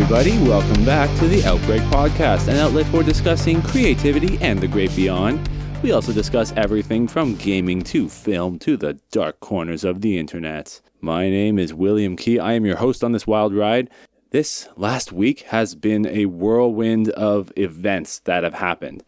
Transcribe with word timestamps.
everybody. 0.00 0.38
Welcome 0.48 0.84
back 0.84 1.10
to 1.18 1.26
the 1.26 1.44
Outbreak 1.44 1.82
Podcast, 1.82 2.46
an 2.46 2.54
outlet 2.54 2.86
for 2.86 3.02
discussing 3.02 3.60
creativity 3.60 4.38
and 4.40 4.60
the 4.60 4.68
great 4.68 4.94
beyond. 4.94 5.48
We 5.82 5.90
also 5.90 6.12
discuss 6.12 6.52
everything 6.52 7.08
from 7.08 7.34
gaming 7.34 7.82
to 7.82 8.08
film 8.08 8.60
to 8.60 8.76
the 8.76 9.00
dark 9.10 9.40
corners 9.40 9.82
of 9.82 10.00
the 10.00 10.16
internet. 10.16 10.80
My 11.00 11.28
name 11.28 11.58
is 11.58 11.74
William 11.74 12.16
Kee. 12.16 12.38
I 12.38 12.52
am 12.52 12.64
your 12.64 12.76
host 12.76 13.02
on 13.02 13.10
this 13.10 13.26
wild 13.26 13.52
ride. 13.52 13.90
This 14.30 14.68
last 14.76 15.10
week 15.10 15.40
has 15.48 15.74
been 15.74 16.06
a 16.06 16.26
whirlwind 16.26 17.08
of 17.10 17.50
events 17.56 18.20
that 18.20 18.44
have 18.44 18.54
happened. 18.54 19.02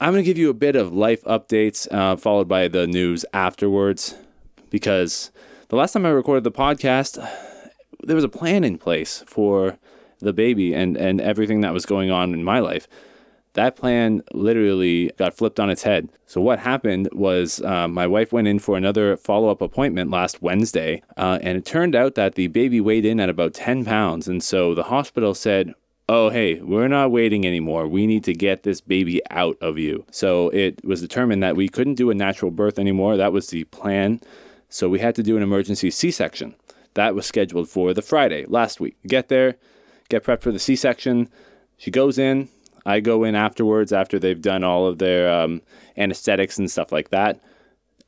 I'm 0.00 0.14
going 0.14 0.24
to 0.24 0.28
give 0.28 0.38
you 0.38 0.48
a 0.48 0.54
bit 0.54 0.76
of 0.76 0.94
life 0.94 1.22
updates, 1.24 1.86
uh, 1.92 2.16
followed 2.16 2.48
by 2.48 2.68
the 2.68 2.86
news 2.86 3.26
afterwards, 3.34 4.14
because 4.70 5.30
the 5.68 5.76
last 5.76 5.92
time 5.92 6.06
I 6.06 6.08
recorded 6.08 6.44
the 6.44 6.50
podcast, 6.50 7.22
there 8.02 8.16
was 8.16 8.24
a 8.24 8.30
plan 8.30 8.64
in 8.64 8.78
place 8.78 9.22
for 9.26 9.78
the 10.20 10.32
baby 10.32 10.74
and, 10.74 10.96
and 10.96 11.20
everything 11.20 11.60
that 11.60 11.72
was 11.72 11.86
going 11.86 12.10
on 12.10 12.32
in 12.32 12.44
my 12.44 12.60
life. 12.60 12.88
That 13.54 13.74
plan 13.74 14.22
literally 14.34 15.10
got 15.16 15.34
flipped 15.34 15.58
on 15.58 15.70
its 15.70 15.82
head. 15.82 16.10
So, 16.26 16.42
what 16.42 16.58
happened 16.58 17.08
was 17.12 17.62
uh, 17.62 17.88
my 17.88 18.06
wife 18.06 18.30
went 18.30 18.48
in 18.48 18.58
for 18.58 18.76
another 18.76 19.16
follow 19.16 19.48
up 19.48 19.62
appointment 19.62 20.10
last 20.10 20.42
Wednesday, 20.42 21.02
uh, 21.16 21.38
and 21.40 21.56
it 21.56 21.64
turned 21.64 21.94
out 21.94 22.16
that 22.16 22.34
the 22.34 22.48
baby 22.48 22.82
weighed 22.82 23.06
in 23.06 23.18
at 23.18 23.30
about 23.30 23.54
10 23.54 23.86
pounds. 23.86 24.28
And 24.28 24.42
so 24.42 24.74
the 24.74 24.82
hospital 24.82 25.34
said, 25.34 25.72
oh, 26.08 26.30
hey, 26.30 26.60
we're 26.60 26.88
not 26.88 27.10
waiting 27.10 27.46
anymore. 27.46 27.88
We 27.88 28.06
need 28.06 28.24
to 28.24 28.34
get 28.34 28.62
this 28.62 28.80
baby 28.80 29.20
out 29.30 29.56
of 29.60 29.78
you. 29.78 30.04
So 30.10 30.50
it 30.50 30.84
was 30.84 31.00
determined 31.00 31.42
that 31.42 31.56
we 31.56 31.68
couldn't 31.68 31.94
do 31.94 32.10
a 32.10 32.14
natural 32.14 32.50
birth 32.50 32.78
anymore. 32.78 33.16
That 33.16 33.32
was 33.32 33.48
the 33.48 33.64
plan. 33.64 34.20
So 34.68 34.88
we 34.88 34.98
had 34.98 35.14
to 35.16 35.22
do 35.22 35.36
an 35.36 35.42
emergency 35.42 35.90
C 35.90 36.10
section. 36.10 36.54
That 36.94 37.14
was 37.14 37.26
scheduled 37.26 37.68
for 37.68 37.92
the 37.92 38.02
Friday 38.02 38.46
last 38.46 38.80
week. 38.80 38.96
Get 39.06 39.28
there, 39.28 39.56
get 40.08 40.24
prepped 40.24 40.42
for 40.42 40.52
the 40.52 40.58
C 40.58 40.76
section. 40.76 41.28
She 41.76 41.90
goes 41.90 42.18
in. 42.18 42.48
I 42.84 43.00
go 43.00 43.24
in 43.24 43.34
afterwards 43.34 43.92
after 43.92 44.18
they've 44.18 44.40
done 44.40 44.62
all 44.62 44.86
of 44.86 44.98
their 44.98 45.28
um, 45.32 45.62
anesthetics 45.96 46.56
and 46.56 46.70
stuff 46.70 46.92
like 46.92 47.10
that. 47.10 47.40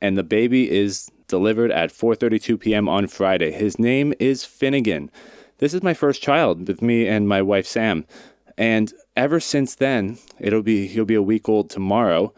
And 0.01 0.17
the 0.17 0.23
baby 0.23 0.71
is 0.71 1.11
delivered 1.27 1.71
at 1.71 1.91
4:32 1.91 2.59
p.m. 2.59 2.87
on 2.87 3.07
Friday. 3.07 3.51
His 3.51 3.77
name 3.77 4.13
is 4.19 4.45
Finnegan. 4.45 5.11
This 5.57 5.73
is 5.73 5.83
my 5.83 5.93
first 5.93 6.21
child 6.21 6.67
with 6.67 6.81
me 6.81 7.07
and 7.07 7.27
my 7.27 7.41
wife 7.41 7.67
Sam. 7.67 8.05
And 8.57 8.93
ever 9.15 9.39
since 9.39 9.75
then, 9.75 10.17
it'll 10.39 10.63
be 10.63 10.87
he'll 10.87 11.05
be 11.05 11.15
a 11.15 11.21
week 11.21 11.49
old 11.49 11.69
tomorrow. 11.69 12.33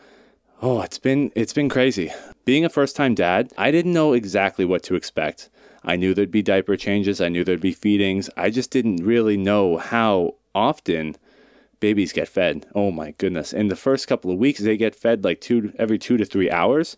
Oh, 0.61 0.81
it's 0.81 0.97
been 0.97 1.31
it's 1.35 1.53
been 1.53 1.69
crazy. 1.69 2.11
Being 2.43 2.65
a 2.65 2.69
first-time 2.69 3.13
dad, 3.13 3.51
I 3.57 3.69
didn't 3.69 3.93
know 3.93 4.13
exactly 4.13 4.65
what 4.65 4.81
to 4.83 4.95
expect. 4.95 5.50
I 5.83 5.95
knew 5.95 6.13
there'd 6.13 6.31
be 6.31 6.41
diaper 6.41 6.75
changes, 6.75 7.21
I 7.21 7.29
knew 7.29 7.43
there'd 7.43 7.61
be 7.61 7.73
feedings. 7.73 8.29
I 8.37 8.49
just 8.49 8.71
didn't 8.71 8.97
really 8.97 9.37
know 9.37 9.77
how 9.77 10.35
often 10.53 11.15
babies 11.79 12.13
get 12.13 12.27
fed. 12.27 12.67
Oh 12.75 12.91
my 12.91 13.11
goodness. 13.17 13.51
In 13.51 13.67
the 13.67 13.75
first 13.75 14.07
couple 14.07 14.31
of 14.31 14.37
weeks, 14.37 14.59
they 14.59 14.77
get 14.77 14.95
fed 14.95 15.23
like 15.23 15.41
two 15.41 15.73
every 15.77 15.97
2 15.97 16.17
to 16.17 16.25
3 16.25 16.49
hours. 16.51 16.95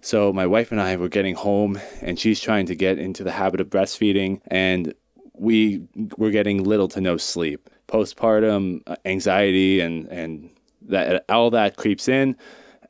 So 0.00 0.32
my 0.32 0.46
wife 0.46 0.70
and 0.70 0.80
I 0.80 0.94
were 0.96 1.08
getting 1.08 1.34
home 1.34 1.80
and 2.00 2.20
she's 2.20 2.40
trying 2.40 2.66
to 2.66 2.76
get 2.76 2.98
into 2.98 3.24
the 3.24 3.32
habit 3.32 3.60
of 3.60 3.70
breastfeeding 3.70 4.40
and 4.46 4.94
we 5.34 5.88
were 6.16 6.30
getting 6.30 6.62
little 6.62 6.88
to 6.88 7.00
no 7.00 7.16
sleep. 7.16 7.68
Postpartum 7.88 8.82
uh, 8.86 8.96
anxiety 9.04 9.80
and 9.80 10.06
and 10.08 10.50
that 10.82 11.24
all 11.28 11.50
that 11.50 11.76
creeps 11.76 12.08
in 12.08 12.36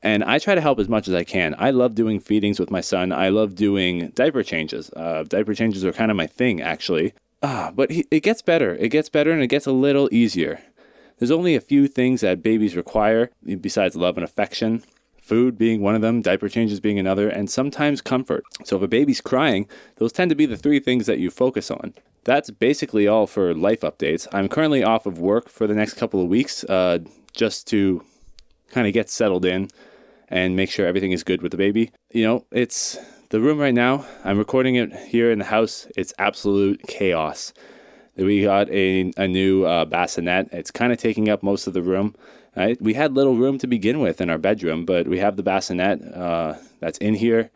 and 0.06 0.22
I 0.22 0.38
try 0.38 0.54
to 0.54 0.60
help 0.60 0.78
as 0.78 0.88
much 0.88 1.08
as 1.08 1.14
I 1.14 1.24
can. 1.24 1.56
I 1.58 1.70
love 1.70 1.96
doing 1.96 2.20
feedings 2.20 2.60
with 2.60 2.70
my 2.70 2.80
son. 2.80 3.10
I 3.10 3.28
love 3.28 3.56
doing 3.56 4.10
diaper 4.10 4.44
changes. 4.44 4.88
Uh, 4.94 5.24
diaper 5.24 5.52
changes 5.52 5.84
are 5.84 5.92
kind 5.92 6.12
of 6.12 6.16
my 6.16 6.28
thing, 6.28 6.62
actually. 6.62 7.12
Ah, 7.42 7.72
but 7.74 7.90
he, 7.90 8.06
it 8.12 8.20
gets 8.20 8.40
better. 8.40 8.76
It 8.76 8.90
gets 8.90 9.08
better 9.08 9.32
and 9.32 9.42
it 9.42 9.48
gets 9.48 9.66
a 9.66 9.72
little 9.72 10.08
easier. 10.12 10.60
There's 11.18 11.32
only 11.32 11.56
a 11.56 11.60
few 11.60 11.88
things 11.88 12.20
that 12.20 12.40
babies 12.40 12.76
require 12.76 13.30
besides 13.60 13.96
love 13.96 14.16
and 14.16 14.22
affection. 14.22 14.84
Food 15.20 15.58
being 15.58 15.80
one 15.80 15.96
of 15.96 16.02
them, 16.02 16.22
diaper 16.22 16.48
changes 16.48 16.78
being 16.78 17.00
another, 17.00 17.28
and 17.28 17.50
sometimes 17.50 18.00
comfort. 18.00 18.44
So 18.62 18.76
if 18.76 18.82
a 18.82 18.88
baby's 18.88 19.20
crying, 19.20 19.66
those 19.96 20.12
tend 20.12 20.28
to 20.28 20.36
be 20.36 20.46
the 20.46 20.56
three 20.56 20.78
things 20.78 21.06
that 21.06 21.18
you 21.18 21.32
focus 21.32 21.68
on. 21.68 21.94
That's 22.22 22.50
basically 22.52 23.08
all 23.08 23.26
for 23.26 23.54
life 23.54 23.80
updates. 23.80 24.28
I'm 24.32 24.48
currently 24.48 24.84
off 24.84 25.04
of 25.04 25.18
work 25.18 25.48
for 25.48 25.66
the 25.66 25.74
next 25.74 25.94
couple 25.94 26.22
of 26.22 26.28
weeks 26.28 26.62
uh, 26.62 27.00
just 27.32 27.66
to 27.68 28.04
kind 28.70 28.86
of 28.86 28.92
get 28.92 29.10
settled 29.10 29.44
in 29.44 29.68
and 30.28 30.56
make 30.56 30.70
sure 30.70 30.86
everything 30.86 31.12
is 31.12 31.22
good 31.22 31.42
with 31.42 31.52
the 31.52 31.58
baby. 31.58 31.92
You 32.10 32.24
know, 32.24 32.46
it's 32.50 32.98
the 33.30 33.40
room 33.40 33.58
right 33.58 33.74
now. 33.74 34.06
I'm 34.24 34.38
recording 34.38 34.76
it 34.76 34.92
here 34.92 35.30
in 35.30 35.38
the 35.38 35.44
house. 35.46 35.86
It's 35.96 36.12
absolute 36.18 36.80
chaos. 36.86 37.52
We 38.16 38.42
got 38.42 38.70
a, 38.70 39.12
a 39.16 39.28
new 39.28 39.64
uh, 39.64 39.84
bassinet. 39.84 40.48
It's 40.52 40.70
kind 40.70 40.92
of 40.92 40.98
taking 40.98 41.28
up 41.28 41.42
most 41.42 41.66
of 41.66 41.74
the 41.74 41.82
room. 41.82 42.14
Right? 42.56 42.80
We 42.80 42.94
had 42.94 43.14
little 43.14 43.36
room 43.36 43.58
to 43.58 43.66
begin 43.66 44.00
with 44.00 44.20
in 44.20 44.30
our 44.30 44.38
bedroom, 44.38 44.86
but 44.86 45.06
we 45.06 45.18
have 45.18 45.36
the 45.36 45.42
bassinet 45.42 46.02
uh, 46.14 46.54
that's 46.80 46.96
in 46.98 47.14
here. 47.14 47.50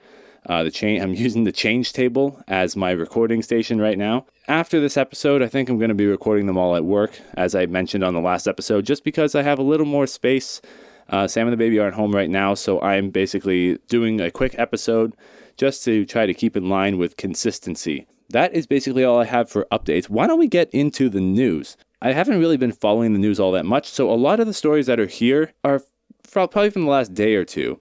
Uh, 0.47 0.63
the 0.63 0.71
chain. 0.71 1.03
I'm 1.03 1.15
using 1.27 1.45
the 1.45 1.53
change 1.53 1.93
table 1.93 2.43
as 2.49 2.77
my 2.77 2.91
recording 2.93 3.43
station 3.43 3.81
right 3.81 3.99
now. 3.99 4.27
After 4.49 4.81
this 4.81 4.97
episode, 4.97 5.43
I 5.43 5.49
think 5.49 5.69
I'm 5.69 5.79
going 5.79 5.91
to 5.91 5.95
be 5.95 6.07
recording 6.07 6.47
them 6.47 6.57
all 6.57 6.77
at 6.77 6.85
work, 6.85 7.21
as 7.35 7.55
I 7.55 7.67
mentioned 7.67 8.03
on 8.03 8.15
the 8.15 8.21
last 8.21 8.49
episode, 8.49 8.85
just 8.85 9.05
because 9.05 9.35
I 9.35 9.43
have 9.43 9.59
a 9.59 9.63
little 9.63 9.87
more 9.87 10.07
space 10.07 10.61
uh, 11.11 11.27
Sam 11.27 11.47
and 11.47 11.53
the 11.53 11.57
baby 11.57 11.79
aren't 11.79 11.97
home 11.97 12.13
right 12.13 12.31
now, 12.31 12.55
so 12.55 12.81
I'm 12.81 13.11
basically 13.11 13.79
doing 13.89 14.21
a 14.21 14.31
quick 14.31 14.55
episode 14.59 15.17
just 15.57 15.85
to 15.85 16.07
try 16.07 16.25
to 16.25 16.33
keep 16.33 16.57
in 16.57 16.69
line 16.69 16.99
with 16.99 17.17
consistency. 17.17 18.07
That 18.31 18.55
is 18.55 18.67
basically 18.67 19.05
all 19.05 19.19
I 19.19 19.25
have 19.25 19.51
for 19.51 19.67
updates. 19.73 20.09
Why 20.09 20.29
don't 20.29 20.39
we 20.39 20.47
get 20.47 20.71
into 20.71 21.09
the 21.09 21.21
news? 21.21 21.77
I 22.01 22.13
haven't 22.13 22.39
really 22.39 22.57
been 22.57 22.73
following 22.73 23.13
the 23.13 23.19
news 23.19 23.41
all 23.41 23.53
that 23.53 23.67
much, 23.67 23.89
so 23.89 24.11
a 24.11 24.15
lot 24.15 24.41
of 24.41 24.47
the 24.47 24.55
stories 24.55 24.87
that 24.87 25.01
are 25.01 25.07
here 25.07 25.53
are 25.65 25.83
probably 26.31 26.71
from 26.71 26.83
the 26.83 26.91
last 26.91 27.13
day 27.13 27.35
or 27.35 27.45
two. 27.45 27.81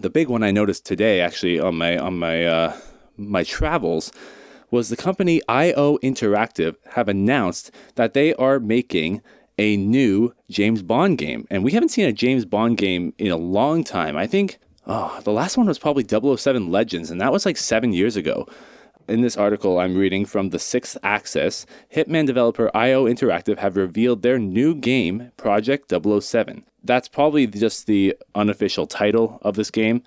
The 0.00 0.10
big 0.10 0.28
one 0.28 0.42
I 0.42 0.50
noticed 0.50 0.84
today, 0.84 1.20
actually, 1.20 1.60
on 1.60 1.76
my 1.76 1.96
on 1.96 2.18
my 2.18 2.44
uh, 2.44 2.76
my 3.16 3.44
travels, 3.44 4.12
was 4.70 4.88
the 4.88 4.96
company 4.96 5.40
IO 5.48 5.98
Interactive 5.98 6.76
have 6.92 7.08
announced 7.08 7.70
that 7.94 8.12
they 8.12 8.34
are 8.34 8.58
making 8.58 9.22
a 9.58 9.76
new 9.76 10.34
James 10.48 10.82
Bond 10.82 11.18
game. 11.18 11.46
And 11.50 11.64
we 11.64 11.72
haven't 11.72 11.90
seen 11.90 12.06
a 12.06 12.12
James 12.12 12.44
Bond 12.44 12.76
game 12.76 13.12
in 13.18 13.30
a 13.30 13.36
long 13.36 13.84
time. 13.84 14.16
I 14.16 14.26
think 14.26 14.58
oh, 14.86 15.20
the 15.24 15.32
last 15.32 15.56
one 15.56 15.66
was 15.66 15.78
probably 15.78 16.04
007 16.04 16.70
Legends, 16.70 17.10
and 17.10 17.20
that 17.20 17.32
was 17.32 17.46
like 17.46 17.56
seven 17.56 17.92
years 17.92 18.16
ago. 18.16 18.46
In 19.08 19.22
this 19.22 19.36
article 19.36 19.80
I'm 19.80 19.96
reading 19.96 20.24
from 20.24 20.50
the 20.50 20.58
Sixth 20.58 20.96
Axis, 21.02 21.66
Hitman 21.92 22.26
developer 22.26 22.70
IO 22.76 23.06
Interactive 23.06 23.58
have 23.58 23.76
revealed 23.76 24.22
their 24.22 24.38
new 24.38 24.74
game, 24.74 25.32
Project 25.36 25.92
007. 25.92 26.64
That's 26.84 27.08
probably 27.08 27.46
just 27.46 27.86
the 27.86 28.16
unofficial 28.34 28.86
title 28.86 29.38
of 29.42 29.56
this 29.56 29.70
game. 29.70 30.02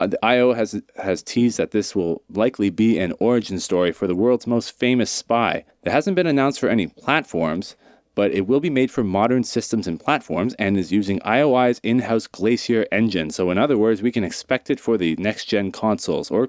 Uh, 0.00 0.08
IO 0.22 0.52
has 0.52 0.80
has 0.96 1.22
teased 1.22 1.58
that 1.58 1.72
this 1.72 1.96
will 1.96 2.22
likely 2.30 2.70
be 2.70 2.98
an 2.98 3.12
origin 3.18 3.58
story 3.58 3.90
for 3.90 4.06
the 4.06 4.14
world's 4.14 4.46
most 4.46 4.70
famous 4.70 5.10
spy. 5.10 5.64
It 5.82 5.90
hasn't 5.90 6.14
been 6.14 6.26
announced 6.26 6.60
for 6.60 6.68
any 6.68 6.86
platforms, 6.86 7.74
but 8.18 8.32
it 8.32 8.48
will 8.48 8.58
be 8.58 8.68
made 8.68 8.90
for 8.90 9.04
modern 9.04 9.44
systems 9.44 9.86
and 9.86 10.00
platforms 10.00 10.52
and 10.54 10.76
is 10.76 10.90
using 10.90 11.20
IOI's 11.20 11.78
in 11.84 12.00
house 12.00 12.26
Glacier 12.26 12.84
engine. 12.90 13.30
So, 13.30 13.48
in 13.52 13.58
other 13.58 13.78
words, 13.78 14.02
we 14.02 14.10
can 14.10 14.24
expect 14.24 14.70
it 14.70 14.80
for 14.80 14.98
the 14.98 15.14
next 15.20 15.44
gen 15.44 15.70
consoles, 15.70 16.28
or 16.28 16.48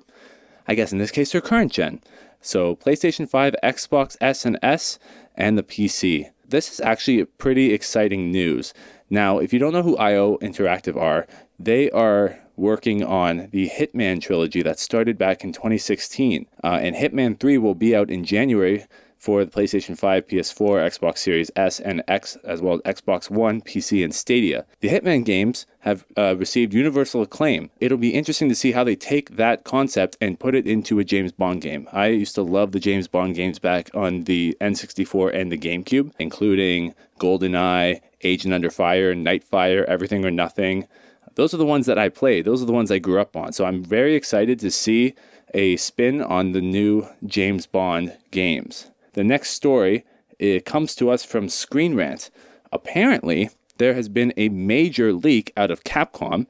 I 0.68 0.74
guess 0.74 0.92
in 0.92 0.98
this 0.98 1.12
case, 1.12 1.32
their 1.32 1.42
current 1.42 1.72
gen. 1.72 2.02
So, 2.42 2.76
PlayStation 2.76 3.30
5, 3.30 3.56
Xbox 3.64 4.18
S 4.20 4.48
and 4.48 4.58
S, 4.64 4.98
and 5.36 5.60
the 5.60 5.62
PC. 5.62 6.32
This 6.44 6.72
is 6.72 6.80
actually 6.80 7.24
pretty 7.26 7.72
exciting 7.72 8.32
news. 8.32 8.74
Now, 9.08 9.38
if 9.38 9.54
you 9.54 9.60
don't 9.60 9.74
know 9.74 9.84
who 9.84 9.96
IO 9.98 10.40
Interactive 10.40 11.00
are, 11.00 11.28
they 11.60 11.92
are 11.92 12.40
working 12.56 13.04
on 13.04 13.50
the 13.52 13.70
Hitman 13.70 14.20
trilogy 14.20 14.64
that 14.64 14.80
started 14.80 15.20
back 15.20 15.44
in 15.44 15.54
2016. 15.54 16.48
Uh, 16.64 16.80
and 16.82 16.96
Hitman 16.96 17.40
3 17.40 17.60
will 17.60 17.76
be 17.76 17.96
out 17.96 18.10
in 18.10 18.24
January 18.26 18.88
for 19.20 19.44
the 19.44 19.52
PlayStation 19.52 19.98
5, 19.98 20.28
PS4, 20.28 20.98
Xbox 20.98 21.18
Series 21.18 21.52
S 21.56 21.80
and 21.82 22.02
X, 22.08 22.38
as 22.46 22.62
well 22.62 22.80
as 22.86 22.96
Xbox 22.96 23.30
One, 23.30 23.62
PC, 23.62 24.04
and 24.04 24.16
Stadia. 24.16 24.66
The 24.80 24.88
Hitman 24.88 25.26
games 25.26 25.66
have 25.82 26.06
uh, 26.18 26.36
received 26.38 26.74
universal 26.74 27.22
acclaim. 27.22 27.70
It'll 27.82 27.98
be 27.98 28.16
interesting 28.16 28.48
to 28.48 28.56
see 28.56 28.72
how 28.72 28.86
they 28.86 28.96
take 28.96 29.36
that 29.36 29.66
concept 29.66 30.18
and 30.22 30.40
put 30.40 30.56
it 30.56 30.66
into 30.66 31.00
a 31.00 31.04
James 31.04 31.34
Bond 31.34 31.62
game. 31.62 31.88
I 31.92 32.08
used 32.08 32.36
to 32.36 32.42
love 32.42 32.72
the 32.72 32.80
James 32.80 33.10
Bond 33.10 33.36
games 33.36 33.60
back 33.60 33.90
on 33.94 34.24
the 34.24 34.58
N64 34.62 35.36
and 35.36 35.52
the 35.52 35.58
GameCube, 35.58 36.14
including 36.18 36.96
GoldenEye, 37.20 38.00
Agent 38.22 38.54
Under 38.54 38.72
Fire, 38.72 39.14
Nightfire, 39.14 39.84
Everything 39.84 40.26
or 40.26 40.32
Nothing. 40.32 40.88
Those 41.36 41.54
are 41.54 41.58
the 41.58 41.66
ones 41.66 41.86
that 41.88 42.00
I 42.00 42.08
played. 42.08 42.46
Those 42.46 42.64
are 42.64 42.66
the 42.66 42.74
ones 42.74 42.90
I 42.90 43.00
grew 43.00 43.20
up 43.20 43.36
on. 43.36 43.52
So 43.52 43.66
I'm 43.66 43.84
very 43.84 44.16
excited 44.16 44.60
to 44.60 44.72
see 44.72 45.14
a 45.54 45.76
spin 45.78 46.22
on 46.22 46.54
the 46.54 46.62
new 46.62 47.08
James 47.26 47.66
Bond 47.66 48.18
games. 48.32 48.92
The 49.14 49.24
next 49.24 49.52
story 49.52 50.06
it 50.38 50.66
comes 50.66 50.96
to 50.96 51.10
us 51.10 51.24
from 51.24 51.50
Screen 51.50 51.96
Rant. 51.96 52.30
Apparently, 52.72 53.50
there 53.78 53.94
has 53.94 54.10
been 54.10 54.34
a 54.38 54.50
major 54.50 55.14
leak 55.14 55.52
out 55.58 55.72
of 55.72 55.84
Capcom, 55.84 56.46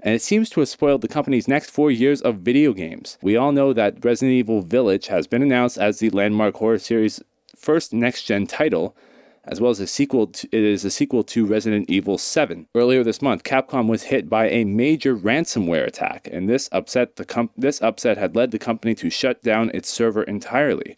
and 0.00 0.14
it 0.14 0.22
seems 0.22 0.50
to 0.50 0.60
have 0.60 0.68
spoiled 0.68 1.00
the 1.00 1.08
company's 1.08 1.48
next 1.48 1.70
four 1.70 1.90
years 1.90 2.20
of 2.20 2.38
video 2.38 2.72
games. 2.72 3.18
We 3.22 3.36
all 3.36 3.52
know 3.52 3.72
that 3.72 4.04
Resident 4.04 4.34
Evil 4.34 4.62
Village 4.62 5.06
has 5.06 5.26
been 5.26 5.42
announced 5.42 5.78
as 5.78 5.98
the 5.98 6.10
landmark 6.10 6.56
horror 6.56 6.78
series 6.78 7.22
first 7.56 7.92
next 7.92 8.24
gen 8.24 8.46
title, 8.46 8.96
as 9.44 9.60
well 9.60 9.70
as 9.70 9.80
a 9.80 9.86
sequel. 9.86 10.26
To, 10.26 10.48
it 10.52 10.62
is 10.62 10.84
a 10.84 10.90
sequel 10.90 11.22
to 11.24 11.46
Resident 11.46 11.88
Evil 11.88 12.18
7. 12.18 12.66
Earlier 12.74 13.04
this 13.04 13.22
month, 13.22 13.44
Capcom 13.44 13.88
was 13.88 14.04
hit 14.04 14.28
by 14.28 14.48
a 14.48 14.64
major 14.64 15.16
ransomware 15.16 15.86
attack, 15.86 16.28
and 16.30 16.48
this 16.48 16.68
upset 16.72 17.16
the 17.16 17.24
com- 17.24 17.50
this 17.56 17.80
upset 17.80 18.18
had 18.18 18.34
led 18.36 18.50
the 18.50 18.58
company 18.58 18.94
to 18.96 19.10
shut 19.10 19.42
down 19.42 19.70
its 19.72 19.88
server 19.88 20.24
entirely. 20.24 20.96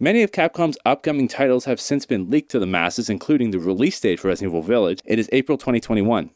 Many 0.00 0.24
of 0.24 0.32
Capcom's 0.32 0.76
upcoming 0.84 1.28
titles 1.28 1.66
have 1.66 1.80
since 1.80 2.04
been 2.04 2.28
leaked 2.28 2.50
to 2.50 2.58
the 2.58 2.66
masses, 2.66 3.08
including 3.08 3.52
the 3.52 3.60
release 3.60 4.00
date 4.00 4.18
for 4.18 4.26
Resident 4.26 4.50
Evil 4.50 4.62
Village. 4.62 5.00
It 5.04 5.20
is 5.20 5.30
April 5.30 5.56
2021. 5.56 6.30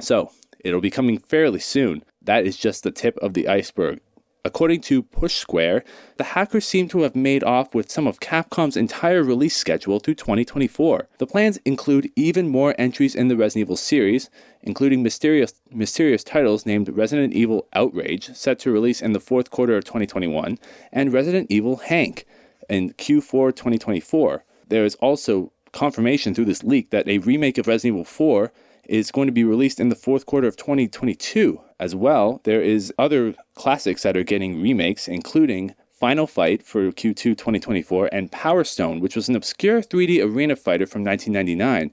So, 0.00 0.32
it'll 0.58 0.80
be 0.80 0.90
coming 0.90 1.18
fairly 1.18 1.60
soon. 1.60 2.02
That 2.20 2.44
is 2.44 2.56
just 2.56 2.82
the 2.82 2.90
tip 2.90 3.16
of 3.18 3.34
the 3.34 3.46
iceberg. 3.46 4.00
According 4.44 4.80
to 4.82 5.04
Push 5.04 5.36
Square, 5.36 5.84
the 6.16 6.24
hackers 6.24 6.66
seem 6.66 6.88
to 6.88 7.02
have 7.02 7.14
made 7.14 7.44
off 7.44 7.76
with 7.76 7.92
some 7.92 8.08
of 8.08 8.18
Capcom's 8.18 8.76
entire 8.76 9.22
release 9.22 9.56
schedule 9.56 10.00
through 10.00 10.14
2024. 10.14 11.08
The 11.18 11.26
plans 11.28 11.58
include 11.64 12.10
even 12.16 12.48
more 12.48 12.74
entries 12.76 13.14
in 13.14 13.28
the 13.28 13.36
Resident 13.36 13.66
Evil 13.66 13.76
series, 13.76 14.30
including 14.62 15.04
mysterious, 15.04 15.54
mysterious 15.70 16.24
titles 16.24 16.66
named 16.66 16.88
Resident 16.88 17.34
Evil 17.34 17.68
Outrage, 17.72 18.34
set 18.34 18.58
to 18.60 18.72
release 18.72 19.00
in 19.00 19.12
the 19.12 19.20
fourth 19.20 19.50
quarter 19.50 19.76
of 19.76 19.84
2021, 19.84 20.58
and 20.90 21.12
Resident 21.12 21.46
Evil 21.50 21.76
Hank 21.76 22.26
in 22.68 22.92
Q4 22.92 23.54
2024. 23.54 24.44
There 24.68 24.84
is 24.84 24.94
also 24.96 25.52
confirmation 25.72 26.34
through 26.34 26.46
this 26.46 26.64
leak 26.64 26.90
that 26.90 27.08
a 27.08 27.18
remake 27.18 27.58
of 27.58 27.66
Resident 27.66 27.94
Evil 27.94 28.04
4 28.04 28.52
is 28.84 29.10
going 29.10 29.26
to 29.26 29.32
be 29.32 29.44
released 29.44 29.78
in 29.78 29.88
the 29.88 29.94
fourth 29.94 30.26
quarter 30.26 30.48
of 30.48 30.56
2022 30.56 31.60
as 31.78 31.94
well. 31.94 32.40
There 32.44 32.60
is 32.60 32.92
other 32.98 33.34
classics 33.54 34.02
that 34.02 34.16
are 34.16 34.24
getting 34.24 34.60
remakes, 34.60 35.06
including 35.06 35.74
Final 36.00 36.26
Fight 36.26 36.62
for 36.62 36.90
Q2 36.90 37.36
2024 37.36 38.08
and 38.10 38.32
Power 38.32 38.64
Stone, 38.64 39.00
which 39.00 39.14
was 39.14 39.28
an 39.28 39.36
obscure 39.36 39.80
3D 39.80 40.24
arena 40.24 40.56
fighter 40.56 40.86
from 40.86 41.04
1999. 41.04 41.92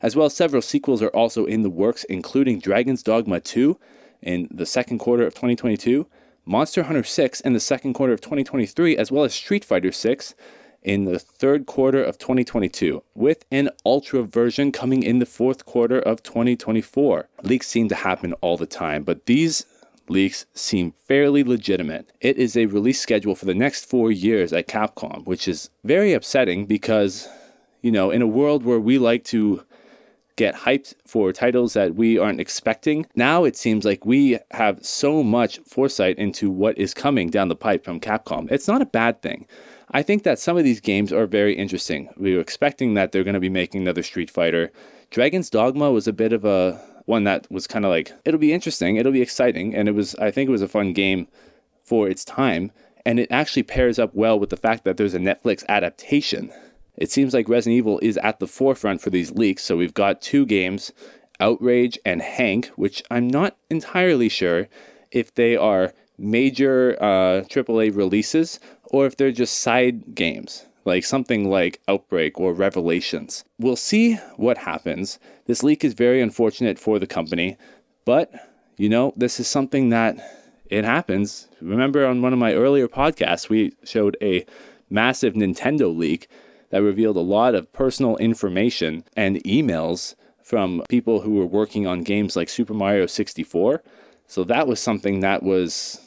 As 0.00 0.14
well, 0.14 0.30
several 0.30 0.62
sequels 0.62 1.02
are 1.02 1.08
also 1.08 1.44
in 1.44 1.62
the 1.62 1.70
works, 1.70 2.04
including 2.04 2.60
Dragon's 2.60 3.02
Dogma 3.02 3.40
2 3.40 3.78
in 4.22 4.48
the 4.50 4.66
second 4.66 4.98
quarter 4.98 5.26
of 5.26 5.34
2022, 5.34 6.06
Monster 6.48 6.84
Hunter 6.84 7.04
6 7.04 7.42
in 7.42 7.52
the 7.52 7.60
second 7.60 7.92
quarter 7.92 8.14
of 8.14 8.22
2023, 8.22 8.96
as 8.96 9.12
well 9.12 9.22
as 9.22 9.34
Street 9.34 9.66
Fighter 9.66 9.92
6 9.92 10.34
in 10.82 11.04
the 11.04 11.18
third 11.18 11.66
quarter 11.66 12.02
of 12.02 12.16
2022, 12.16 13.02
with 13.14 13.44
an 13.50 13.68
ultra 13.84 14.22
version 14.22 14.72
coming 14.72 15.02
in 15.02 15.18
the 15.18 15.26
fourth 15.26 15.66
quarter 15.66 15.98
of 15.98 16.22
2024. 16.22 17.28
Leaks 17.42 17.68
seem 17.68 17.86
to 17.90 17.94
happen 17.94 18.32
all 18.40 18.56
the 18.56 18.64
time, 18.64 19.02
but 19.02 19.26
these 19.26 19.66
leaks 20.08 20.46
seem 20.54 20.94
fairly 21.06 21.44
legitimate. 21.44 22.14
It 22.22 22.38
is 22.38 22.56
a 22.56 22.64
release 22.64 22.98
schedule 22.98 23.34
for 23.34 23.44
the 23.44 23.54
next 23.54 23.84
four 23.84 24.10
years 24.10 24.50
at 24.54 24.68
Capcom, 24.68 25.26
which 25.26 25.48
is 25.48 25.68
very 25.84 26.14
upsetting 26.14 26.64
because, 26.64 27.28
you 27.82 27.92
know, 27.92 28.10
in 28.10 28.22
a 28.22 28.26
world 28.26 28.64
where 28.64 28.80
we 28.80 28.96
like 28.96 29.24
to 29.24 29.64
get 30.38 30.54
hyped 30.54 30.94
for 31.04 31.32
titles 31.32 31.74
that 31.74 31.96
we 31.96 32.16
aren't 32.16 32.40
expecting. 32.40 33.04
Now 33.16 33.42
it 33.44 33.56
seems 33.56 33.84
like 33.84 34.06
we 34.06 34.38
have 34.52 34.84
so 34.86 35.24
much 35.24 35.58
foresight 35.66 36.16
into 36.16 36.48
what 36.48 36.78
is 36.78 36.94
coming 36.94 37.28
down 37.28 37.48
the 37.48 37.56
pipe 37.56 37.84
from 37.84 37.98
Capcom. 37.98 38.50
It's 38.50 38.68
not 38.68 38.80
a 38.80 38.86
bad 38.86 39.20
thing. 39.20 39.46
I 39.90 40.02
think 40.02 40.22
that 40.22 40.38
some 40.38 40.56
of 40.56 40.62
these 40.62 40.80
games 40.80 41.12
are 41.12 41.26
very 41.26 41.54
interesting. 41.54 42.08
We 42.16 42.34
were 42.34 42.40
expecting 42.40 42.94
that 42.94 43.10
they're 43.10 43.24
going 43.24 43.34
to 43.34 43.40
be 43.40 43.48
making 43.48 43.82
another 43.82 44.04
Street 44.04 44.30
Fighter. 44.30 44.70
Dragon's 45.10 45.50
Dogma 45.50 45.90
was 45.90 46.06
a 46.06 46.12
bit 46.12 46.32
of 46.32 46.44
a 46.44 46.80
one 47.06 47.24
that 47.24 47.50
was 47.50 47.66
kind 47.66 47.84
of 47.84 47.90
like 47.90 48.12
it'll 48.24 48.38
be 48.38 48.52
interesting, 48.52 48.96
it'll 48.96 49.12
be 49.12 49.22
exciting, 49.22 49.74
and 49.74 49.88
it 49.88 49.92
was 49.92 50.14
I 50.16 50.30
think 50.30 50.48
it 50.48 50.52
was 50.52 50.62
a 50.62 50.68
fun 50.68 50.92
game 50.92 51.26
for 51.82 52.08
its 52.08 52.24
time, 52.24 52.70
and 53.04 53.18
it 53.18 53.32
actually 53.32 53.64
pairs 53.64 53.98
up 53.98 54.14
well 54.14 54.38
with 54.38 54.50
the 54.50 54.56
fact 54.56 54.84
that 54.84 54.98
there's 54.98 55.14
a 55.14 55.18
Netflix 55.18 55.66
adaptation. 55.68 56.52
It 56.98 57.12
seems 57.12 57.32
like 57.32 57.48
Resident 57.48 57.78
Evil 57.78 58.00
is 58.02 58.16
at 58.18 58.40
the 58.40 58.48
forefront 58.48 59.00
for 59.00 59.10
these 59.10 59.30
leaks, 59.30 59.64
so 59.64 59.76
we've 59.76 59.94
got 59.94 60.20
two 60.20 60.44
games, 60.44 60.92
Outrage 61.38 61.96
and 62.04 62.20
Hank, 62.20 62.66
which 62.74 63.02
I'm 63.08 63.28
not 63.28 63.56
entirely 63.70 64.28
sure 64.28 64.66
if 65.12 65.32
they 65.32 65.56
are 65.56 65.94
major 66.18 66.96
uh, 67.00 67.42
AAA 67.48 67.96
releases 67.96 68.58
or 68.90 69.06
if 69.06 69.16
they're 69.16 69.30
just 69.30 69.60
side 69.60 70.16
games, 70.16 70.66
like 70.84 71.04
something 71.04 71.48
like 71.48 71.80
Outbreak 71.86 72.40
or 72.40 72.52
Revelations. 72.52 73.44
We'll 73.60 73.76
see 73.76 74.14
what 74.36 74.58
happens. 74.58 75.20
This 75.46 75.62
leak 75.62 75.84
is 75.84 75.94
very 75.94 76.20
unfortunate 76.20 76.80
for 76.80 76.98
the 76.98 77.06
company, 77.06 77.56
but 78.04 78.32
you 78.76 78.88
know, 78.88 79.12
this 79.16 79.38
is 79.38 79.46
something 79.46 79.90
that 79.90 80.16
it 80.66 80.84
happens. 80.84 81.46
Remember 81.60 82.04
on 82.04 82.22
one 82.22 82.32
of 82.32 82.38
my 82.40 82.54
earlier 82.54 82.88
podcasts, 82.88 83.48
we 83.48 83.74
showed 83.84 84.16
a 84.20 84.44
massive 84.90 85.34
Nintendo 85.34 85.96
leak 85.96 86.28
that 86.70 86.82
revealed 86.82 87.16
a 87.16 87.20
lot 87.20 87.54
of 87.54 87.72
personal 87.72 88.16
information 88.18 89.04
and 89.16 89.36
emails 89.44 90.14
from 90.42 90.82
people 90.88 91.20
who 91.20 91.34
were 91.34 91.46
working 91.46 91.86
on 91.86 92.02
games 92.02 92.36
like 92.36 92.48
Super 92.48 92.74
Mario 92.74 93.06
64. 93.06 93.82
So 94.26 94.44
that 94.44 94.66
was 94.66 94.80
something 94.80 95.20
that 95.20 95.42
was 95.42 96.00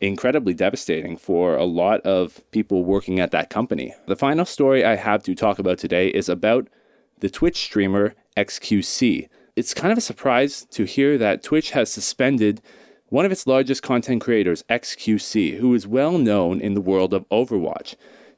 incredibly 0.00 0.54
devastating 0.54 1.16
for 1.16 1.56
a 1.56 1.64
lot 1.64 2.00
of 2.02 2.40
people 2.50 2.84
working 2.84 3.20
at 3.20 3.30
that 3.30 3.50
company. 3.50 3.94
The 4.06 4.16
final 4.16 4.44
story 4.44 4.84
I 4.84 4.96
have 4.96 5.22
to 5.24 5.34
talk 5.34 5.58
about 5.58 5.78
today 5.78 6.08
is 6.08 6.28
about 6.28 6.68
the 7.20 7.30
Twitch 7.30 7.56
streamer 7.56 8.14
XQC. 8.36 9.28
It's 9.56 9.72
kind 9.72 9.92
of 9.92 9.98
a 9.98 10.02
surprise 10.02 10.66
to 10.72 10.84
hear 10.84 11.16
that 11.16 11.42
Twitch 11.42 11.70
has 11.70 11.90
suspended 11.90 12.60
one 13.08 13.24
of 13.24 13.32
its 13.32 13.46
largest 13.46 13.82
content 13.82 14.20
creators, 14.20 14.64
XQC, 14.68 15.58
who 15.58 15.72
is 15.74 15.86
well 15.86 16.18
known 16.18 16.60
in 16.60 16.74
the 16.74 16.80
world 16.80 17.14
of 17.14 17.28
Overwatch. 17.30 17.94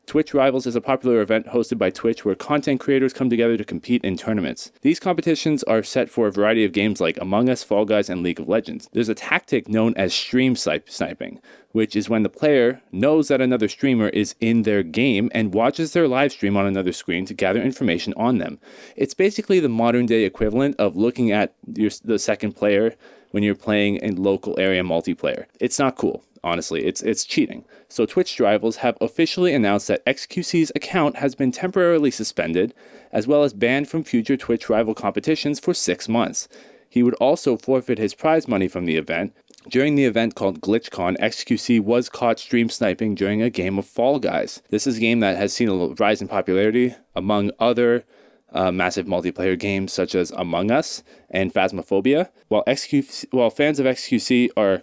Twitch 0.08 0.32
Rivals 0.32 0.66
is 0.66 0.74
a 0.74 0.80
popular 0.80 1.20
event 1.20 1.48
hosted 1.48 1.76
by 1.76 1.90
Twitch 1.90 2.24
where 2.24 2.34
content 2.34 2.80
creators 2.80 3.12
come 3.12 3.28
together 3.28 3.58
to 3.58 3.64
compete 3.64 4.02
in 4.02 4.16
tournaments. 4.16 4.72
These 4.80 4.98
competitions 4.98 5.62
are 5.64 5.82
set 5.82 6.08
for 6.08 6.26
a 6.26 6.32
variety 6.32 6.64
of 6.64 6.72
games 6.72 6.98
like 6.98 7.18
Among 7.20 7.50
Us, 7.50 7.62
Fall 7.62 7.84
Guys, 7.84 8.08
and 8.08 8.22
League 8.22 8.40
of 8.40 8.48
Legends. 8.48 8.88
There's 8.94 9.10
a 9.10 9.14
tactic 9.14 9.68
known 9.68 9.92
as 9.96 10.14
stream 10.14 10.56
sniping, 10.56 11.42
which 11.72 11.94
is 11.94 12.08
when 12.08 12.22
the 12.22 12.30
player 12.30 12.80
knows 12.90 13.28
that 13.28 13.42
another 13.42 13.68
streamer 13.68 14.08
is 14.08 14.34
in 14.40 14.62
their 14.62 14.82
game 14.82 15.30
and 15.34 15.52
watches 15.52 15.92
their 15.92 16.08
live 16.08 16.32
stream 16.32 16.56
on 16.56 16.64
another 16.64 16.92
screen 16.92 17.26
to 17.26 17.34
gather 17.34 17.60
information 17.60 18.14
on 18.16 18.38
them. 18.38 18.58
It's 18.96 19.12
basically 19.12 19.60
the 19.60 19.68
modern 19.68 20.06
day 20.06 20.24
equivalent 20.24 20.76
of 20.78 20.96
looking 20.96 21.32
at 21.32 21.52
your, 21.74 21.90
the 22.02 22.18
second 22.18 22.52
player 22.52 22.94
when 23.32 23.42
you're 23.42 23.54
playing 23.54 23.96
in 23.96 24.16
local 24.16 24.58
area 24.58 24.82
multiplayer. 24.82 25.44
It's 25.60 25.78
not 25.78 25.96
cool 25.96 26.24
honestly. 26.42 26.84
It's 26.86 27.02
it's 27.02 27.24
cheating. 27.24 27.64
So 27.88 28.06
Twitch 28.06 28.38
rivals 28.40 28.76
have 28.76 28.96
officially 29.00 29.54
announced 29.54 29.88
that 29.88 30.04
XQC's 30.06 30.72
account 30.74 31.16
has 31.16 31.34
been 31.34 31.52
temporarily 31.52 32.10
suspended, 32.10 32.74
as 33.12 33.26
well 33.26 33.42
as 33.42 33.52
banned 33.52 33.88
from 33.88 34.04
future 34.04 34.36
Twitch 34.36 34.68
rival 34.68 34.94
competitions 34.94 35.60
for 35.60 35.74
six 35.74 36.08
months. 36.08 36.48
He 36.88 37.02
would 37.02 37.14
also 37.14 37.56
forfeit 37.56 37.98
his 37.98 38.14
prize 38.14 38.48
money 38.48 38.68
from 38.68 38.86
the 38.86 38.96
event. 38.96 39.34
During 39.68 39.96
the 39.96 40.06
event 40.06 40.34
called 40.34 40.62
GlitchCon, 40.62 41.18
XQC 41.18 41.80
was 41.80 42.08
caught 42.08 42.38
stream 42.38 42.70
sniping 42.70 43.14
during 43.14 43.42
a 43.42 43.50
game 43.50 43.78
of 43.78 43.84
Fall 43.84 44.18
Guys. 44.18 44.62
This 44.70 44.86
is 44.86 44.96
a 44.96 45.00
game 45.00 45.20
that 45.20 45.36
has 45.36 45.52
seen 45.52 45.68
a 45.68 45.88
rise 45.88 46.22
in 46.22 46.28
popularity 46.28 46.94
among 47.14 47.50
other 47.58 48.04
uh, 48.52 48.72
massive 48.72 49.06
multiplayer 49.06 49.58
games 49.58 49.92
such 49.92 50.14
as 50.14 50.30
Among 50.30 50.70
Us 50.70 51.02
and 51.30 51.52
Phasmophobia. 51.52 52.30
While 52.48 52.64
XQC, 52.66 53.26
while 53.30 53.50
fans 53.50 53.78
of 53.78 53.84
XQC 53.84 54.50
are 54.56 54.80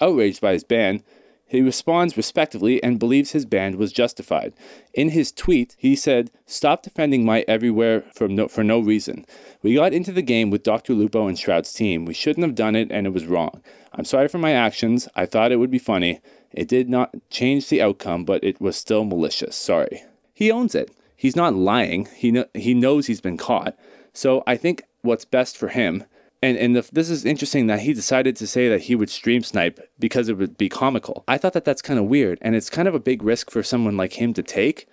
outraged 0.00 0.40
by 0.40 0.52
his 0.52 0.64
ban, 0.64 1.02
he 1.46 1.60
responds 1.60 2.16
respectively 2.16 2.82
and 2.82 2.98
believes 2.98 3.30
his 3.30 3.44
ban 3.44 3.76
was 3.76 3.92
justified. 3.92 4.54
In 4.92 5.10
his 5.10 5.30
tweet, 5.30 5.76
he 5.78 5.94
said, 5.94 6.30
Stop 6.46 6.82
defending 6.82 7.24
my 7.24 7.44
everywhere 7.46 8.02
for 8.12 8.26
no, 8.28 8.48
for 8.48 8.64
no 8.64 8.80
reason. 8.80 9.24
We 9.62 9.74
got 9.74 9.92
into 9.92 10.10
the 10.10 10.22
game 10.22 10.50
with 10.50 10.62
Dr. 10.62 10.94
Lupo 10.94 11.28
and 11.28 11.38
Shroud's 11.38 11.72
team. 11.72 12.06
We 12.06 12.14
shouldn't 12.14 12.44
have 12.44 12.54
done 12.54 12.74
it 12.74 12.90
and 12.90 13.06
it 13.06 13.12
was 13.12 13.26
wrong. 13.26 13.62
I'm 13.92 14.04
sorry 14.04 14.28
for 14.28 14.38
my 14.38 14.52
actions. 14.52 15.06
I 15.14 15.26
thought 15.26 15.52
it 15.52 15.58
would 15.58 15.70
be 15.70 15.78
funny. 15.78 16.20
It 16.50 16.66
did 16.66 16.88
not 16.88 17.14
change 17.30 17.68
the 17.68 17.82
outcome, 17.82 18.24
but 18.24 18.42
it 18.42 18.60
was 18.60 18.76
still 18.76 19.04
malicious. 19.04 19.54
Sorry. 19.54 20.02
He 20.32 20.50
owns 20.50 20.74
it. 20.74 20.90
He's 21.14 21.36
not 21.36 21.54
lying. 21.54 22.08
He, 22.16 22.32
kn- 22.32 22.48
he 22.54 22.74
knows 22.74 23.06
he's 23.06 23.20
been 23.20 23.36
caught. 23.36 23.76
So 24.12 24.42
I 24.46 24.56
think 24.56 24.82
what's 25.02 25.24
best 25.24 25.56
for 25.56 25.68
him 25.68 26.04
and 26.44 26.58
and 26.58 26.76
the, 26.76 26.88
this 26.92 27.08
is 27.08 27.24
interesting 27.24 27.66
that 27.68 27.80
he 27.80 27.94
decided 27.94 28.36
to 28.36 28.46
say 28.46 28.68
that 28.68 28.82
he 28.82 28.94
would 28.94 29.08
stream 29.08 29.42
snipe 29.42 29.80
because 29.98 30.28
it 30.28 30.36
would 30.36 30.58
be 30.58 30.68
comical. 30.68 31.24
I 31.26 31.38
thought 31.38 31.54
that 31.54 31.64
that's 31.64 31.82
kind 31.82 31.98
of 31.98 32.04
weird, 32.04 32.38
and 32.42 32.54
it's 32.54 32.68
kind 32.68 32.86
of 32.86 32.94
a 32.94 33.00
big 33.00 33.22
risk 33.22 33.50
for 33.50 33.62
someone 33.62 33.96
like 33.96 34.14
him 34.14 34.34
to 34.34 34.42
take 34.42 34.86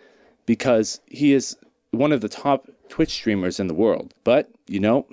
because 0.46 1.01
he 1.08 1.34
is 1.34 1.58
one 1.91 2.13
of 2.13 2.22
the 2.22 2.29
top 2.29 2.70
Twitch 2.88 3.12
streamers 3.12 3.60
in 3.60 3.67
the 3.67 3.74
world. 3.74 4.13
But 4.24 4.50
you 4.67 4.79
know, 4.79 5.05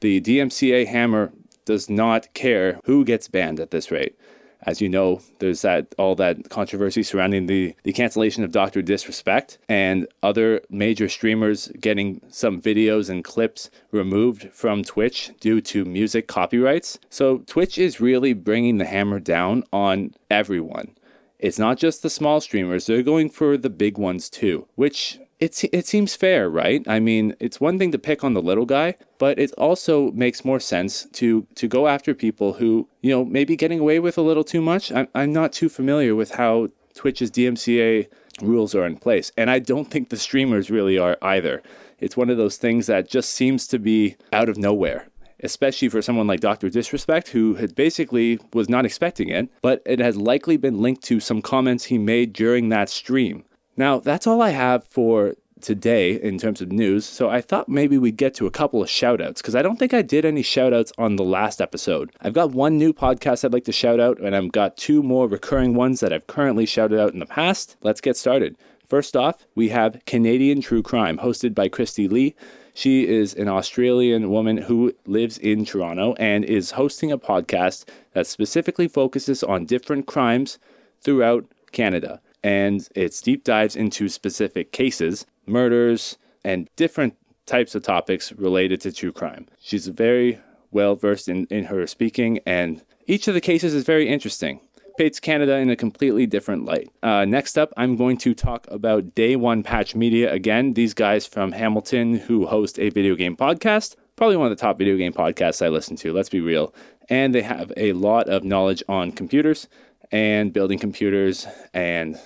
the 0.00 0.20
DMCA 0.20 0.86
hammer 0.86 1.32
does 1.64 1.90
not 1.90 2.32
care 2.34 2.80
who 2.84 3.04
gets 3.04 3.26
banned 3.28 3.58
at 3.58 3.72
this 3.72 3.90
rate 3.90 4.16
as 4.64 4.80
you 4.80 4.88
know, 4.88 5.20
there's 5.38 5.62
that 5.62 5.94
all 5.98 6.14
that 6.16 6.48
controversy 6.48 7.02
surrounding 7.02 7.46
the, 7.46 7.74
the 7.82 7.92
cancellation 7.92 8.44
of 8.44 8.52
Dr. 8.52 8.82
Disrespect 8.82 9.58
and 9.68 10.06
other 10.22 10.60
major 10.70 11.08
streamers 11.08 11.68
getting 11.80 12.20
some 12.28 12.60
videos 12.60 13.10
and 13.10 13.24
clips 13.24 13.70
removed 13.90 14.50
from 14.52 14.82
Twitch 14.82 15.32
due 15.40 15.60
to 15.62 15.84
music 15.84 16.28
copyrights. 16.28 16.98
So 17.10 17.38
Twitch 17.38 17.78
is 17.78 18.00
really 18.00 18.32
bringing 18.32 18.78
the 18.78 18.84
hammer 18.84 19.20
down 19.20 19.64
on 19.72 20.14
everyone. 20.30 20.94
it's 21.38 21.58
not 21.58 21.76
just 21.76 22.02
the 22.02 22.10
small 22.10 22.40
streamers, 22.40 22.86
they're 22.86 23.02
going 23.02 23.28
for 23.28 23.56
the 23.56 23.70
big 23.70 23.98
ones 23.98 24.30
too, 24.30 24.68
which 24.76 25.18
it's, 25.42 25.64
it 25.64 25.86
seems 25.88 26.14
fair, 26.14 26.48
right? 26.48 26.84
I 26.86 27.00
mean, 27.00 27.34
it's 27.40 27.60
one 27.60 27.76
thing 27.76 27.90
to 27.90 27.98
pick 27.98 28.22
on 28.22 28.32
the 28.32 28.40
little 28.40 28.64
guy, 28.64 28.94
but 29.18 29.40
it 29.40 29.50
also 29.58 30.12
makes 30.12 30.44
more 30.44 30.60
sense 30.60 31.06
to 31.14 31.48
to 31.56 31.66
go 31.66 31.88
after 31.88 32.14
people 32.14 32.54
who, 32.54 32.88
you 33.00 33.10
know, 33.10 33.24
maybe 33.24 33.56
getting 33.56 33.80
away 33.80 33.98
with 33.98 34.16
a 34.16 34.22
little 34.22 34.44
too 34.44 34.60
much. 34.60 34.92
I'm, 34.92 35.08
I'm 35.16 35.32
not 35.32 35.52
too 35.52 35.68
familiar 35.68 36.14
with 36.14 36.32
how 36.32 36.68
Twitch's 36.94 37.30
DMCA 37.32 38.06
rules 38.40 38.72
are 38.76 38.86
in 38.86 38.96
place, 38.96 39.32
and 39.36 39.50
I 39.50 39.58
don't 39.58 39.90
think 39.90 40.10
the 40.10 40.16
streamers 40.16 40.70
really 40.70 40.96
are 40.96 41.18
either. 41.20 41.60
It's 41.98 42.16
one 42.16 42.30
of 42.30 42.36
those 42.36 42.56
things 42.56 42.86
that 42.86 43.08
just 43.08 43.30
seems 43.30 43.66
to 43.68 43.80
be 43.80 44.16
out 44.32 44.48
of 44.48 44.56
nowhere 44.56 45.08
especially 45.44 45.88
for 45.88 46.00
someone 46.00 46.28
like 46.28 46.38
Dr. 46.38 46.70
Disrespect, 46.70 47.30
who 47.30 47.56
had 47.56 47.74
basically 47.74 48.38
was 48.52 48.68
not 48.68 48.86
expecting 48.86 49.28
it, 49.28 49.48
but 49.60 49.82
it 49.84 49.98
has 49.98 50.16
likely 50.16 50.56
been 50.56 50.80
linked 50.80 51.02
to 51.02 51.18
some 51.18 51.42
comments 51.42 51.86
he 51.86 51.98
made 51.98 52.32
during 52.32 52.68
that 52.68 52.88
stream. 52.88 53.42
Now, 53.76 53.98
that's 53.98 54.26
all 54.26 54.42
I 54.42 54.50
have 54.50 54.84
for 54.84 55.34
today 55.62 56.20
in 56.20 56.38
terms 56.38 56.60
of 56.60 56.72
news, 56.72 57.06
so 57.06 57.30
I 57.30 57.40
thought 57.40 57.68
maybe 57.68 57.96
we'd 57.96 58.16
get 58.16 58.34
to 58.34 58.46
a 58.46 58.50
couple 58.50 58.82
of 58.82 58.88
shoutouts 58.88 59.36
because 59.36 59.54
I 59.54 59.62
don't 59.62 59.78
think 59.78 59.94
I 59.94 60.02
did 60.02 60.24
any 60.24 60.42
shoutouts 60.42 60.92
on 60.98 61.16
the 61.16 61.24
last 61.24 61.60
episode. 61.60 62.10
I've 62.20 62.32
got 62.32 62.50
one 62.50 62.76
new 62.76 62.92
podcast 62.92 63.44
I'd 63.44 63.52
like 63.52 63.64
to 63.64 63.72
shout 63.72 64.00
out, 64.00 64.18
and 64.18 64.36
I've 64.36 64.52
got 64.52 64.76
two 64.76 65.02
more 65.02 65.28
recurring 65.28 65.74
ones 65.74 66.00
that 66.00 66.12
I've 66.12 66.26
currently 66.26 66.66
shouted 66.66 67.00
out 67.00 67.12
in 67.12 67.20
the 67.20 67.26
past. 67.26 67.76
Let's 67.82 68.00
get 68.00 68.16
started. 68.16 68.56
First 68.86 69.16
off, 69.16 69.46
we 69.54 69.70
have 69.70 70.02
Canadian 70.04 70.60
True 70.60 70.82
Crime, 70.82 71.18
hosted 71.18 71.54
by 71.54 71.68
Kristi 71.68 72.10
Lee. 72.10 72.34
She 72.74 73.06
is 73.06 73.32
an 73.34 73.48
Australian 73.48 74.30
woman 74.30 74.56
who 74.56 74.94
lives 75.06 75.38
in 75.38 75.64
Toronto 75.64 76.14
and 76.18 76.44
is 76.44 76.72
hosting 76.72 77.12
a 77.12 77.18
podcast 77.18 77.86
that 78.12 78.26
specifically 78.26 78.88
focuses 78.88 79.42
on 79.42 79.64
different 79.64 80.06
crimes 80.06 80.58
throughout 81.00 81.46
Canada. 81.70 82.20
And 82.42 82.86
it's 82.94 83.20
deep 83.20 83.44
dives 83.44 83.76
into 83.76 84.08
specific 84.08 84.72
cases, 84.72 85.26
murders, 85.46 86.18
and 86.44 86.68
different 86.76 87.16
types 87.46 87.74
of 87.74 87.82
topics 87.82 88.32
related 88.32 88.80
to 88.82 88.92
true 88.92 89.12
crime. 89.12 89.46
She's 89.60 89.86
very 89.86 90.40
well 90.70 90.96
versed 90.96 91.28
in, 91.28 91.46
in 91.46 91.64
her 91.64 91.86
speaking, 91.86 92.40
and 92.46 92.82
each 93.06 93.28
of 93.28 93.34
the 93.34 93.40
cases 93.40 93.74
is 93.74 93.84
very 93.84 94.08
interesting 94.08 94.60
paints 94.96 95.20
Canada 95.20 95.56
in 95.56 95.70
a 95.70 95.76
completely 95.76 96.26
different 96.26 96.64
light. 96.64 96.90
Uh, 97.02 97.24
next 97.24 97.58
up, 97.58 97.72
I'm 97.76 97.96
going 97.96 98.16
to 98.18 98.34
talk 98.34 98.66
about 98.70 99.14
Day 99.14 99.36
One 99.36 99.62
Patch 99.62 99.94
Media 99.94 100.32
again. 100.32 100.74
These 100.74 100.94
guys 100.94 101.26
from 101.26 101.52
Hamilton 101.52 102.14
who 102.14 102.46
host 102.46 102.78
a 102.78 102.90
video 102.90 103.14
game 103.14 103.36
podcast, 103.36 103.96
probably 104.16 104.36
one 104.36 104.50
of 104.50 104.56
the 104.56 104.60
top 104.60 104.78
video 104.78 104.96
game 104.96 105.12
podcasts 105.12 105.64
I 105.64 105.68
listen 105.68 105.96
to, 105.96 106.12
let's 106.12 106.28
be 106.28 106.40
real. 106.40 106.74
And 107.08 107.34
they 107.34 107.42
have 107.42 107.72
a 107.76 107.92
lot 107.94 108.28
of 108.28 108.44
knowledge 108.44 108.82
on 108.88 109.12
computers 109.12 109.68
and 110.10 110.52
building 110.52 110.78
computers 110.78 111.46
and 111.74 112.18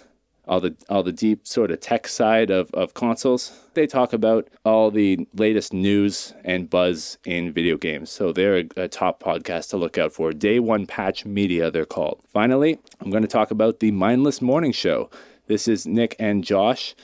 all 0.47 0.61
the 0.61 0.77
all 0.89 1.03
the 1.03 1.13
deep 1.13 1.47
sort 1.47 1.71
of 1.71 1.81
tech 1.81 2.07
side 2.07 2.51
of, 2.51 2.71
of 2.73 2.95
consoles. 2.95 3.53
They 3.75 3.87
talk 3.87 4.13
about 4.13 4.49
all 4.65 4.91
the 4.91 5.27
latest 5.35 5.73
news 5.73 6.33
and 6.45 6.71
buzz 6.71 7.19
in 7.25 7.53
video 7.53 7.77
games. 7.77 8.11
So 8.11 8.33
they're 8.33 8.59
a, 8.59 8.69
a, 8.77 8.89
top 8.89 9.23
podcast 9.23 9.71
to 9.71 9.77
look 9.77 9.99
out 9.99 10.13
for. 10.13 10.33
Day 10.33 10.61
One 10.61 10.87
Patch 10.87 11.25
Media, 11.25 11.71
they're 11.71 11.85
called. 11.85 12.21
Finally, 12.33 12.79
I'm 13.01 13.11
going 13.11 13.23
to 13.23 13.29
talk 13.29 13.51
about 13.51 13.81
the 13.81 13.91
Mindless 13.91 14.41
Morning 14.41 14.73
Show. 14.73 15.11
This 15.47 15.69
is 15.69 15.87
Nick 15.87 16.17
and 16.19 16.43
Josh, 16.43 16.95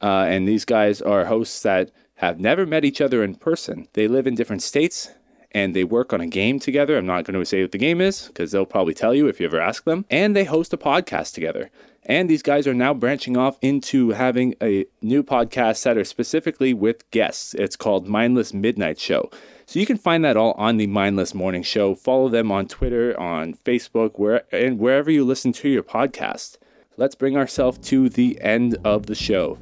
uh, 0.00 0.26
and 0.28 0.46
these 0.46 0.64
guys 0.64 1.02
are 1.02 1.24
hosts 1.24 1.62
that 1.62 1.90
have 2.16 2.38
never 2.38 2.66
met 2.66 2.84
each 2.84 3.00
other 3.00 3.24
in 3.24 3.34
person. 3.34 3.88
They 3.94 4.06
live 4.06 4.26
in 4.26 4.34
different 4.34 4.62
states 4.62 5.10
and 5.52 5.74
they 5.74 5.84
work 5.84 6.12
on 6.12 6.20
a 6.20 6.26
game 6.26 6.58
together. 6.58 6.96
I'm 6.96 7.06
not 7.06 7.24
going 7.24 7.38
to 7.38 7.44
say 7.44 7.62
what 7.62 7.72
the 7.72 7.78
game 7.78 8.00
is 8.00 8.28
because 8.28 8.52
they'll 8.52 8.66
probably 8.66 8.94
tell 8.94 9.14
you 9.14 9.26
if 9.26 9.40
you 9.40 9.46
ever 9.46 9.60
ask 9.60 9.84
them. 9.84 10.04
And 10.10 10.36
they 10.36 10.44
host 10.44 10.72
a 10.72 10.76
podcast 10.76 11.34
together. 11.34 11.70
And 12.06 12.30
these 12.30 12.42
guys 12.42 12.66
are 12.66 12.74
now 12.74 12.94
branching 12.94 13.36
off 13.36 13.58
into 13.60 14.10
having 14.10 14.54
a 14.62 14.86
new 15.02 15.22
podcast 15.22 15.82
that 15.84 15.98
are 15.98 16.04
specifically 16.04 16.72
with 16.72 17.08
guests. 17.10 17.54
It's 17.54 17.76
called 17.76 18.08
Mindless 18.08 18.54
Midnight 18.54 18.98
Show. 18.98 19.30
So 19.66 19.78
you 19.78 19.86
can 19.86 19.98
find 19.98 20.24
that 20.24 20.36
all 20.36 20.52
on 20.52 20.78
the 20.78 20.86
Mindless 20.86 21.34
Morning 21.34 21.62
Show. 21.62 21.94
Follow 21.94 22.28
them 22.28 22.50
on 22.50 22.66
Twitter, 22.66 23.18
on 23.20 23.54
Facebook, 23.54 24.18
where 24.18 24.42
and 24.50 24.78
wherever 24.78 25.10
you 25.10 25.24
listen 25.24 25.52
to 25.52 25.68
your 25.68 25.82
podcast. 25.82 26.56
Let's 26.96 27.14
bring 27.14 27.36
ourselves 27.36 27.78
to 27.88 28.08
the 28.08 28.40
end 28.40 28.76
of 28.84 29.06
the 29.06 29.14
show. 29.14 29.58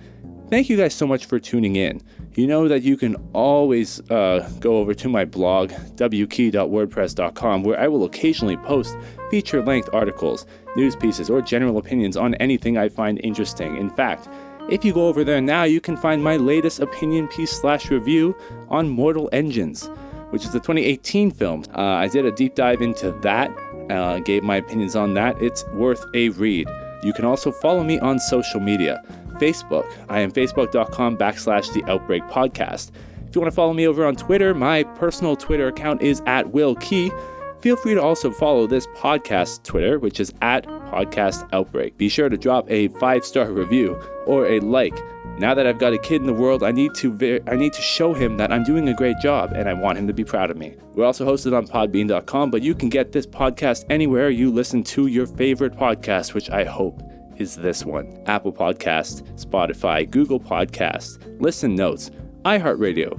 Thank 0.51 0.71
you 0.71 0.79
guys 0.79 0.95
so 0.95 1.07
much 1.07 1.27
for 1.27 1.39
tuning 1.39 1.77
in. 1.77 2.01
You 2.35 2.47
know 2.47 2.69
that 2.69 2.83
you 2.83 2.97
can 2.97 3.17
always 3.35 4.01
uh, 4.11 4.49
go 4.61 4.79
over 4.79 4.95
to 4.95 5.07
my 5.07 5.27
blog, 5.27 5.73
wkee.wordpress.com, 5.97 7.63
where 7.65 7.79
I 7.79 7.89
will 7.89 8.05
occasionally 8.05 8.57
post 8.57 8.97
feature 9.31 9.63
length 9.63 9.91
articles, 9.93 10.47
news 10.75 10.97
pieces, 10.97 11.29
or 11.29 11.43
general 11.43 11.77
opinions 11.77 12.17
on 12.17 12.35
anything 12.37 12.79
I 12.79 12.89
find 12.89 13.21
interesting. 13.23 13.77
In 13.77 13.91
fact, 13.91 14.27
if 14.71 14.87
you 14.87 14.95
go 14.95 15.09
over 15.09 15.23
there 15.23 15.43
now, 15.43 15.65
you 15.65 15.83
can 15.83 15.99
find 15.99 16.25
my 16.25 16.39
latest 16.39 16.81
opinion 16.81 17.29
piece 17.29 17.51
slash 17.51 17.91
review 17.91 18.35
on 18.71 18.89
Mortal 18.89 19.29
Engines, 19.33 19.91
which 20.31 20.45
is 20.47 20.53
the 20.53 20.61
2018 20.61 21.31
film. 21.31 21.65
Uh, 21.77 21.83
I 21.83 22.09
did 22.09 22.25
a 22.25 22.33
deep 22.33 22.55
dive 22.55 22.81
into 22.81 23.13
that, 23.21 23.55
uh, 23.91 24.21
gave 24.21 24.43
my 24.43 24.57
opinions 24.57 24.97
on 24.97 25.13
that. 25.13 25.43
It's 25.43 25.67
worth 25.75 26.07
a 26.15 26.31
read. 26.31 26.71
You 27.03 27.13
can 27.13 27.27
also 27.27 27.53
follow 27.53 27.85
me 27.85 27.99
on 28.01 28.19
social 28.19 28.61
media. 28.61 29.03
Facebook, 29.39 29.91
I 30.09 30.21
am 30.21 30.31
facebook.com 30.33 31.17
backslash 31.17 31.73
the 31.73 31.85
outbreak 31.91 32.23
podcast. 32.25 32.91
If 33.29 33.35
you 33.35 33.43
want 33.43 33.53
to 33.53 33.57
follow 33.57 33.75
me 33.75 33.87
over 33.87 34.07
on 34.07 34.17
Twitter, 34.17 34.55
my 34.55 34.85
personal 34.85 35.37
Twitter 35.37 35.69
account 35.69 36.01
is 36.03 36.23
at 36.27 36.51
Will 36.51 36.75
Kee. 36.77 37.13
Feel 37.61 37.77
free 37.77 37.95
to 37.95 38.03
also 38.03 38.31
follow 38.31 38.67
this 38.67 38.87
podcast 38.89 39.65
Twitter, 39.65 39.99
which 39.99 40.21
is 40.21 40.33
at 40.41 40.65
Podcast 40.65 41.49
Outbreak. 41.53 41.97
Be 41.99 42.09
sure 42.09 42.29
to 42.29 42.37
drop 42.37 42.71
a 42.71 42.89
five 42.89 43.25
star 43.25 43.51
review 43.51 44.01
or 44.27 44.47
a 44.47 44.61
like. 44.61 44.99
Now 45.39 45.55
that 45.55 45.67
I've 45.67 45.79
got 45.79 45.93
a 45.93 45.99
kid 45.99 46.21
in 46.21 46.27
the 46.27 46.33
world, 46.33 46.63
I 46.63 46.73
need 46.73 46.95
to 46.97 47.41
I 47.47 47.57
need 47.57 47.73
to 47.75 47.83
show 47.83 48.15
him 48.15 48.37
that 48.39 48.53
I'm 48.53 48.65
doing 48.65 48.89
a 48.89 48.95
great 48.95 49.19
job 49.21 49.53
and 49.53 49.69
I 49.69 49.75
want 49.75 49.99
him 49.99 50.07
to 50.07 50.13
be 50.13 50.25
proud 50.25 50.51
of 50.51 50.57
me. 50.57 50.77
We're 50.95 51.05
also 51.05 51.27
hosted 51.27 51.57
on 51.57 51.67
podbean.com, 51.67 52.51
but 52.51 52.63
you 52.63 52.75
can 52.75 52.89
get 52.89 53.13
this 53.13 53.27
podcast 53.27 53.85
anywhere 53.91 54.31
you 54.31 54.51
listen 54.51 54.83
to 54.85 55.07
your 55.07 55.27
favorite 55.27 55.75
podcast, 55.75 56.35
which 56.35 56.51
I 56.51 56.65
hope 56.65 57.03
is 57.39 57.57
this 57.57 57.85
one. 57.85 58.23
Apple 58.27 58.53
Podcast, 58.53 59.23
Spotify, 59.37 60.09
Google 60.09 60.41
Podcast, 60.41 61.19
Listen 61.41 61.75
Notes, 61.75 62.11
iHeartRadio. 62.45 63.17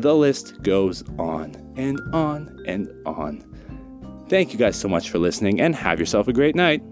The 0.00 0.14
list 0.14 0.62
goes 0.62 1.02
on 1.18 1.54
and 1.76 2.00
on 2.12 2.62
and 2.66 2.90
on. 3.06 3.44
Thank 4.28 4.52
you 4.52 4.58
guys 4.58 4.76
so 4.76 4.88
much 4.88 5.10
for 5.10 5.18
listening 5.18 5.60
and 5.60 5.74
have 5.74 6.00
yourself 6.00 6.28
a 6.28 6.32
great 6.32 6.54
night. 6.54 6.82